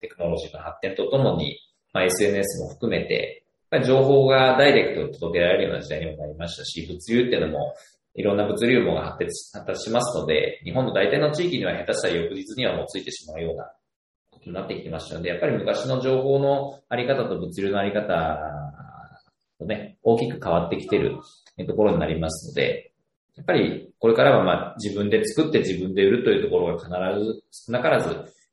[0.00, 1.58] テクノロジーの発展とともに、
[1.92, 3.44] まあ、SNS も含めて、
[3.84, 7.74] 情報がダイレクトに届けられるような時代にもなりましたし、物流っていうのも、
[8.14, 13.72] いろんな物流網が発達発達しますので、日本の大体の地域には下手したら翌日にはもうついてしまうような
[14.30, 18.38] ことになってきてましたので、やっぱり昔の情報のあり方と物流のあり方
[19.58, 21.18] とね、大きく変わってきてる
[21.66, 22.89] ところになりますので、
[23.36, 28.08] やっぱりこれからはまあ自分で作って自分で売るというところが必ず少なからず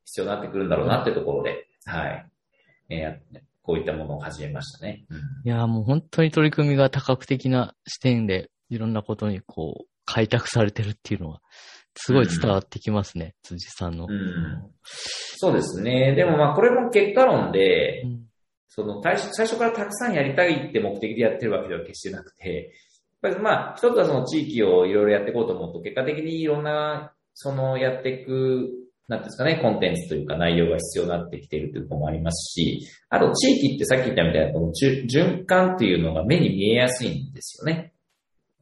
[0.05, 2.29] 必要になってくるんだろうなっていうところで、はい。
[2.89, 5.03] えー、こういったものを始めましたね。
[5.43, 11.41] いやもう本当に取り組みが多角的な視点でいろんなことにこう開拓されてるっていうのは
[11.95, 14.71] すごい伝わってきますね、うん、辻さんの、うん。
[15.35, 16.15] そうですね。
[16.15, 18.25] でもまあこれも結果論で、うん、
[18.69, 22.71] その最初からたくさんやりたいって目的でやってるわけでは決してなくて、
[23.21, 28.69] ぱりまあ、一つはその地域をいろいろやっていこうと思うと、結果的にいろんな、そのやっていく、
[29.07, 37.93] なんですかね、コンテンツというか内容が必要になってきているということもありますし、あと地域ってさっき言ったみたいな、この循環っていうのが目に見えやすいんですよね。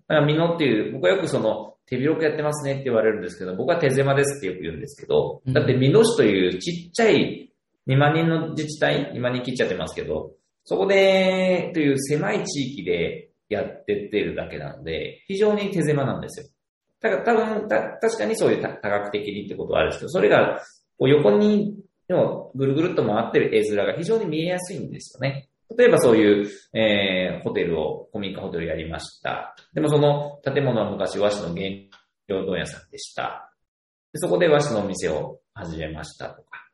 [0.07, 7.51] だから、美濃っていう、僕はよくその、手広くやってますねって言われるんですけど、僕は手狭ですってよく言うんですけど、だって美濃市というちっちゃい
[7.87, 10.31] 2万人の自治体、2万人切っちゃってますけど、
[10.63, 16.47] そこで、という狭い地域で、やってってるだけなので、非常に手狭なんですよ。
[17.01, 20.62] だから多分、た確かにそういう多角的にってことはあるんですけど、それが
[20.97, 21.75] こう横に
[22.10, 25.49] のぐるぐるっと回ってる絵面が非常に見えやすいんですよね。
[25.77, 29.55] 例えばそういう、えー、ホテルを、古民家ホテルやりました。
[29.73, 31.69] でもその建物は昔和紙の原
[32.27, 33.51] 料問屋さんでした。
[34.13, 36.67] でそこで和紙のお店を始めましたとか。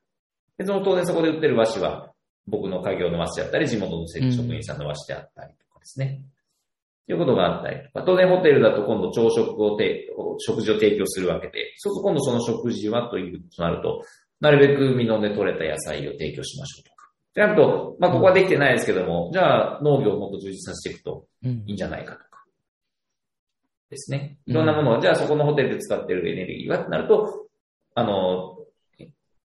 [0.57, 2.11] で、その当然そこで売ってる和紙は
[2.47, 6.21] 僕の家業の和紙であったり、地元の職員さんの和紙であったりとかですね。
[6.23, 6.40] うん
[7.13, 10.07] いうことがあったりとか、当然ホテルだと今度朝食を提
[10.39, 14.03] 食事を提供するわけで、そうすると今度その食事はというとなると、
[14.39, 17.11] なるべく身ので取れた野菜を提供しましょうとか。
[17.33, 22.25] で、あと、まあ、ここはできてないですけども、じゃあ農業をもっと充実させていくといいんじゃないかとか。
[23.89, 24.37] ですね。
[24.45, 27.47] いろんなものを、じゃあそこのホテルで使ってるエネルギーはってなると、
[27.93, 28.57] あの、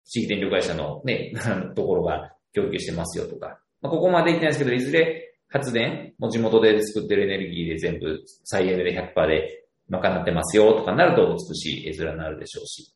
[0.05, 1.33] 地域電力会社のね、
[1.75, 3.59] ところが供給してますよとか。
[3.81, 12.93] まあ、ここまでできてないですけど、いずれ発電も地元で作ってるエネルギーで全部再エネで100%で賄ってますよとかなると美しい絵面になるでしょうし、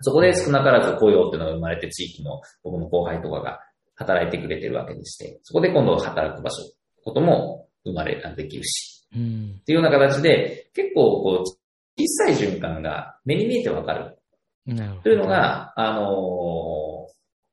[0.00, 3.60] そこで少なからず雇用っていうのが生まれて地域の僕の後輩とかが
[3.96, 6.62] 働いてくれてるわけでして、そこで今度働く場所、
[7.04, 14.18] ことも生まれ、できるし、うん、っていうような形で結構こう小さい循環が目に見えてわかる。
[15.02, 17.08] というのが、あの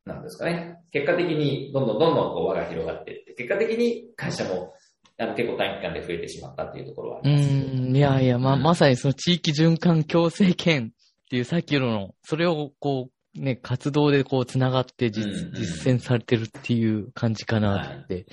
[0.06, 0.75] ー、なんですかね。
[0.92, 4.74] 結果的にどんどんどんどんこう輪が広がっていって、結果的に会社も
[5.18, 7.56] あの結構短期間で増えてしまったっていうところはあります、ね。
[7.56, 18.26] うん、いやいや、ま、まさにその地域循環共生圏っていうさっきの、それをこう、ね、活動でこう繋がって実,、実践されてるっていう感じかなって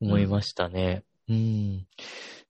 [0.00, 1.02] 思いましたね。
[1.28, 1.86] うん。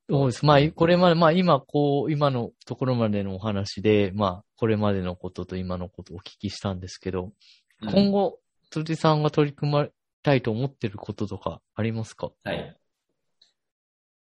[0.09, 0.45] そうです。
[0.45, 7.33] まあ、これまで、まあ今こう、今のところまでのお話で、まあ、これまでのことと今のことをお聞きしたんですけど、
[7.81, 8.38] 今後、
[8.73, 9.92] 辻さんが取り組まれ
[10.23, 12.31] たいと思ってることとかありますか？
[12.42, 12.77] はい。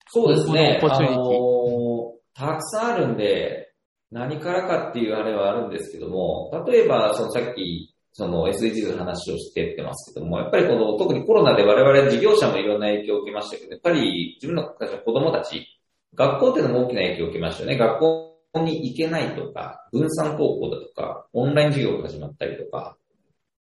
[0.09, 0.79] そうですね。
[0.83, 3.73] あのたくさんあるんで、
[4.11, 15.65] 何からかっていうあれはあるんですけども、例えば、そのさっき、その SDGs の話をしてってますけども、やっぱりこの、特にコロナで我々事業者もいろんな影響を受けましたけど、やっぱり自分の子供たち、
[16.13, 17.77] 学校っていうのも大きな影響を受けましたよね。
[17.77, 22.97] 学校に行けないとか、分散登校だとか、オンライン授業が始まったりとか、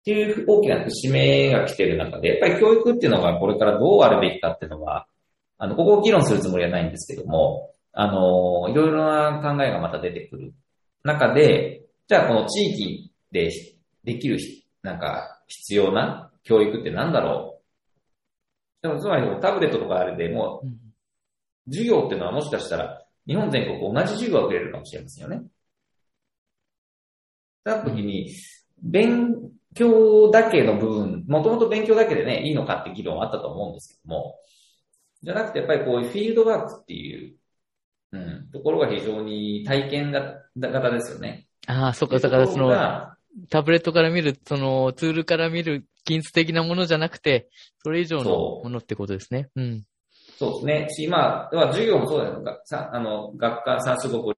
[0.03, 5.07] っていう大きな節目が来てる中で、やっぱり教育っていうのがこれからどうあるべきかっていうのは、
[5.57, 10.53] あの、ここを議論するつもりはないんですけども、あの、いろいろな考えがまた出てくる
[11.03, 13.49] 中で、じゃあこの地域で
[14.03, 14.37] できる、
[14.81, 17.61] なんか、必要な教育って何だろ
[18.81, 18.87] う。
[18.87, 20.63] でも、つまりタブレットとかあれでも、
[21.67, 25.43] 授業っていうのはもしかしたら、日本全国同じ授業が受けれるかもしれませんよね。
[27.63, 28.29] だった時に、
[28.81, 34.35] 勉強だけの部分、もともと勉強だけでね、いいのかって議論はあったと思うんですけども、
[35.21, 37.35] じゃなくてやっぱりこういうフィールドワークっていう、
[38.11, 41.47] うん、ところが非常に体験型ですよね。
[41.67, 42.69] ああ、そっか、だからその、
[43.49, 47.49] タブレットから見る、そのツールから見る均質的なものじゃなくて、
[47.83, 49.49] それ以上のものってことですね。
[49.55, 49.83] うん。
[50.37, 50.87] そうですね。
[50.89, 52.61] し、まあ、授業もそうだよ。
[52.65, 54.33] さあの学科算数国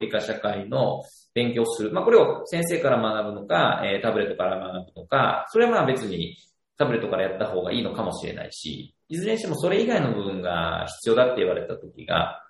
[0.00, 1.02] 理科社会の
[1.34, 1.92] 勉強する。
[1.92, 6.36] まあ、これを先生から学ぶのか、えー、タブレットから学ぶのか、それはまあ別に
[6.76, 12.42] タブレットからやった方がいいのかもしれないし、いずれにしてもそれ以外の部分が必要だって言われた時が、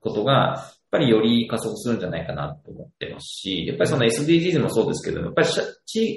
[0.00, 5.48] ことが、やっぱりより加速するんじゃないかなと思ってますし、やっぱりその SDGs もそうですけども、やっぱり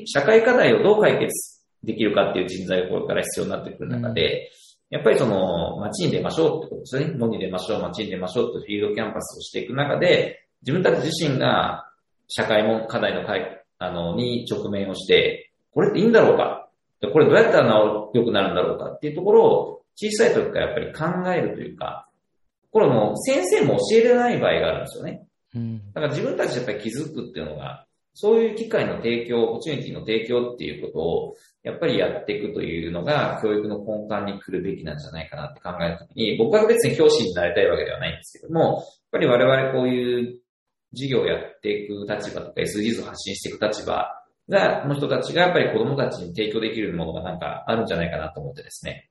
[0.08, 4.52] 社会課題をどう解決できるかっていう人材がこれから必要になってくる中で、
[4.90, 7.14] やっぱりその街に出ましょうってことですね。
[7.14, 11.90] 野に出ましょう、街に出ましょうってフィールドキャンパスをしていく中で、自分たち自身が
[12.28, 16.68] 社会も課題の解あのに直面をして、これっていいんだろうか？
[17.02, 17.74] これどうやったら
[18.14, 22.08] 良くなるんだろうかっていうところを小さい時からやっぱり考えるというか、
[22.72, 25.26] これも先生も教えれない場合があるんですよね。
[25.56, 40.40] うん、だから自分たちでやっぱり気づくっていうのが、そういう機会の提供、オポチュニティの提供っていうことを、やっぱりやっていくというのが、教育の根幹に来るべきなんじゃないかなって考えたときに、僕は別に教師になりたいわけではないんですけども、やっぱり我々こういう
[40.94, 44.08] 授業をやっていく立場とか SDGs を発信していく立場
[44.50, 49.10] が、の人たちがやっぱり子供たちに提供できるものがなんかあるんじゃないかなと思ってですね。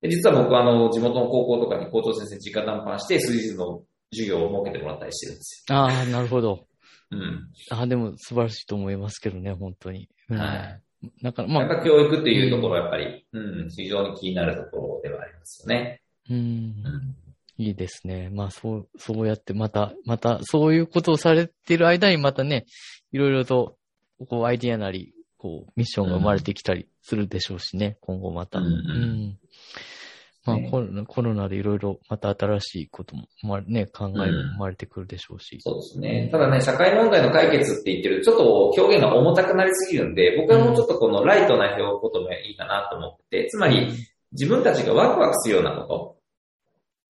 [0.00, 3.82] で実は僕はあの、地元の高校とかに校長先生に直談判して SDGs の
[4.12, 5.76] 授業を設けてもらったりしてるんですよ。
[5.76, 6.66] ああ、なるほど。
[7.10, 7.48] うん。
[7.70, 10.08] ああ、でも素晴らしいと思いますけどね、本当に。
[10.28, 10.80] うん、はい。
[11.22, 11.66] なんか、まあ。
[11.66, 16.00] なんか教育っていうところはやっぱり、うん、非常に気になるところではありますよね。
[16.30, 16.36] うん。
[16.36, 17.16] うん
[17.60, 18.30] いいですね。
[18.32, 22.64] まあ、そう、そうやって、また、また、そういうことをされている間に、またね、
[23.12, 23.76] いろいろと、
[24.28, 28.60] こう、アイディアなり、こう、ミッションが生まれてきたりするでしょうしね、うん、今後また。
[28.60, 29.38] うん、うん。
[30.46, 36.30] まあ、ね、コロナ、コロナでいろいろまた新しいことも、まあね、考えが生まれてくるでしょうし、うん、そうですね。
[36.32, 43.92] ただね、社会問題の解決って言ってるちょっと表現が重たくなりすぎるんで、僕はもうちょっとこのライトな表現がいいかなと思って、つまり、
[44.32, 46.19] 自分たちがワクワクするようなこと、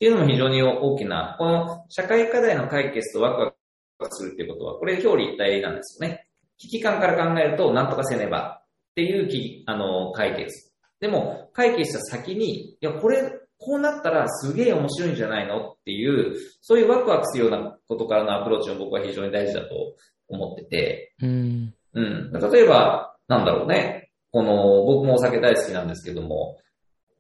[0.01, 3.55] っていうのも非常に大きな、この社会課題の解決とワク
[3.99, 6.27] ワクするっていうことは、これ表裏一体なんですよね。
[6.57, 10.73] 危機感から考えると、なんとかせねばっていうあの解決。
[11.01, 19.97] でも、解決した先に、いや、これ、こうなったらすげえ面白いんじゃないのっていう、そういうワクワクするようなことからのアプローチも僕は非常に大事だと
[20.29, 21.15] 思ってて。
[21.21, 21.75] うん。
[21.93, 22.33] うん。
[22.33, 24.11] 例えば、なんだろうね。
[24.31, 26.57] この、僕もお酒大好きなんですけども、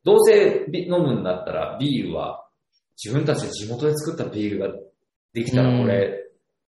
[0.02, 2.46] どうせ飲むんだったらビールは
[3.02, 4.68] 自分たちで地元で作ったビールが
[5.32, 6.26] できたらこれ、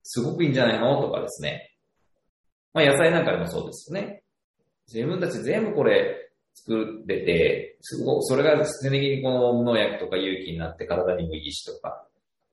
[0.03, 1.01] すごくいいんじゃないの？
[1.01, 1.71] とかですね。
[2.73, 4.23] まあ野菜なんかでもそうですよね。
[4.87, 12.05] 自分たち全部これ作ってて、すごそれが常にこの無農薬とか有機になって体にもいいしとか、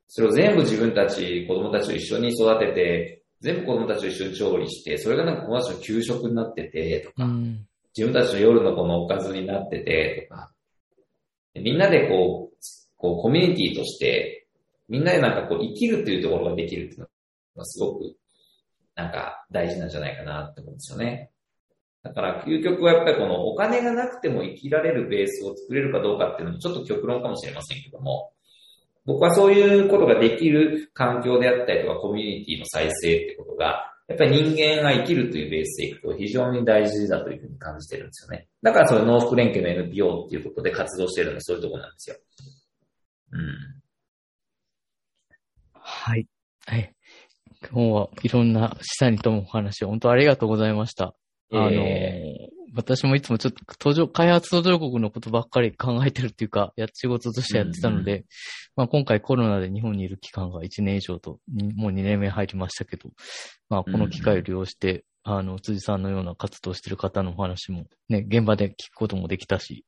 [0.09, 7.67] それを全部自分たち、子供たちと一緒に育てて、全部子供たちと一緒に調理して、それがなんか子供たちの給食になってて、とか、うん、
[7.97, 10.53] 自分たちの夜のこのおかずになってて、とか、
[11.55, 12.57] みんなでこう、
[13.03, 14.47] こう、コミュニティとして、
[14.89, 17.07] みんなでなんかこう、生きるっていうところができるっていうの
[17.57, 18.15] が、すごく、
[18.95, 21.31] なんか、大事なんじゃないかなって思うんですよね。
[22.05, 28.33] だから、究極はやっぱりこの、お金がなくても生きられるベースを作れるかどうかっていうのも、ちょっと極論かもしれませんけども、
[29.05, 38.47] 僕はそういうことができる環境であったりとか、コミュニティの再生ってことが、やっぱり人間が生きるというベースでいくと非常に大事だというふうに感じてるんですよね。
[38.63, 42.17] だからその農福連携の NPO っていうことで活動してるのはそういうところなんですよ。
[43.33, 43.83] うん。
[45.73, 46.27] はい。
[46.67, 46.95] はい。
[47.71, 51.15] 今日はいろんな資産にともお話を本当ありがとうございました。
[51.53, 51.83] えー、あの、
[52.75, 58.25] 私もいつもちょっと途上、開発途上国のことばっかり考えてるっていうか、や、仕事としてやってたので、うんうん、
[58.77, 61.39] まあ今回コロナで日本にいる期間が1年以上と、
[61.77, 63.11] もう2年目入りましたけど、
[63.69, 69.85] まあこの機会を利用して、うんうん、あの、辻さんのような活動してる方のお話もね、現場で聞くこともできたし、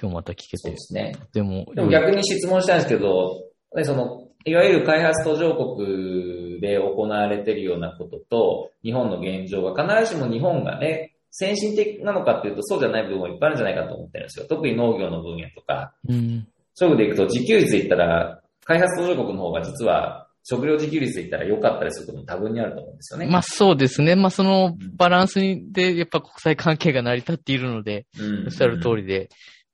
[0.00, 0.56] 今日また聞けて。
[0.58, 1.16] そうですね。
[1.32, 3.44] でも、でも逆に質問したんですけど、
[3.82, 14.46] その、いわゆる開発途上国で行われているようなことと、日本の現状が必ずしも日本がね、先進的なのかっていうとそうじゃない部分もいっぱいあるんじゃないかと思ってるんですよ。
[14.48, 23.26] 特に農業の分野とか、うん、勝負でいくと自給率で言ったら、開発途上国の方が実は食料自給率で言ったら良かったりすることも多分にあると思うんですよね。
[23.26, 24.16] まあそうですね。
[24.16, 29.28] まあそのバランスにで、やっぱ国際関係が成り立っているので、うん、おっしゃる通りで。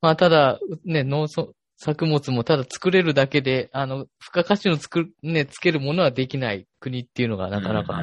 [0.05, 1.49] まあただ、ね、農村、
[1.79, 8.03] 作物もただ作れるだけで、あの、付加価値の作る、ね、つけるものはできない国っていうのがなかなか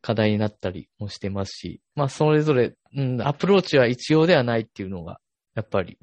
[0.00, 5.18] 課題になったりもしてますし、まあそれぞれ、うん、アプローチは一様ではないっていうのが、
[5.56, 5.98] やっぱり、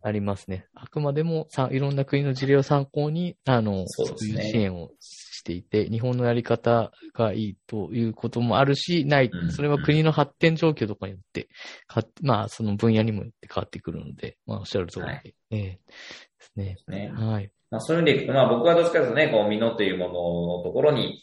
[0.00, 0.64] ありますね。
[0.74, 4.88] あくまでもさ、いろんな国の事例を参考に、あの、そう、いう支援を
[5.40, 9.30] していて、日本のやり方がいいということもあるし、ない。
[9.50, 11.48] それは国の発展状況とかによって、
[11.86, 17.08] かまあ、その分野にもよって変わってくるので、まあ、おっしゃる通りで、はい、ええー、ですね。
[17.08, 17.50] ねはい。
[17.70, 20.12] まあ、そういう意味でいくと、まあ、僕はどっちかというとね、こう、美濃というもの
[20.58, 21.22] のところに、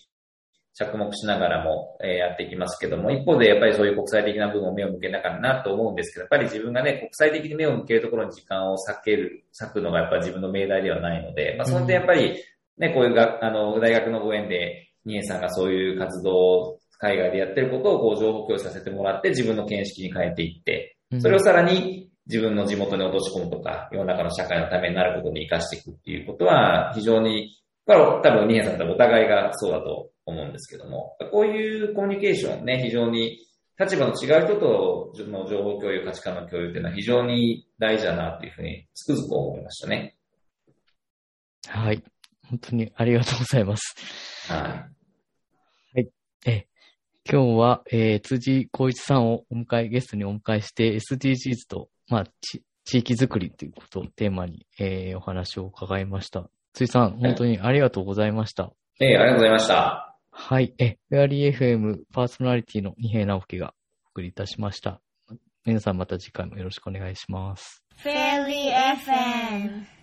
[0.78, 12.44] 着目しながらも、えー、やっていきますけども、一方でやっぱりそういう国際的な部分を目を向けながらなと思うんですけど、やっぱり自分がね、国際的に目を向けるところに時間を避ける、割くのがやっぱり自分の命題ではないので、まあ、その点やっぱり、
[12.78, 27.56] ね、こういうが、あの、大学のご縁で、ニエさんがそういう活動を海外でやってることをこう情報共有させてもらって自分の見識に変えていって、それをさらに自分の地元に落とし込むとか、世の中の社会のためになることに活かしていくっていうことは、非常に、
[27.86, 33.40] これは多分ニエさんとお互いがそうだと思うんですけども、こういうコミュニケーションね、非常に
[33.80, 40.18] 立場の違う人との情報共有、価値観の共有っていうのは非常に大事だなっていうふうにつくづく思いましたね。
[41.68, 42.04] はい。
[42.50, 43.96] 本当にありがとうございます。
[44.52, 44.62] はい。
[45.96, 46.10] はい。
[46.46, 46.68] え、
[47.30, 56.50] 今日は、えー、辻光一さんをお迎え、ゲストにお迎えして SDGs と、まあ、地域づくりということをテーマに、えー、お話を伺いました。
[56.74, 58.72] 辻さん、本当にありがとうございました。
[59.00, 60.18] ええー、ありがとうございました。
[60.32, 60.74] はい。
[60.78, 63.74] え、フェアリー FM パーソナリティの二平直樹が
[64.06, 65.02] お送りいたしました。
[65.66, 67.84] 皆さんまた次回もよろしくお願いします。
[67.98, 69.98] フェアリー FM